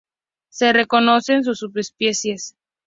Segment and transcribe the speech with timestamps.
[0.49, 2.55] Se reconocen dos subespecies:.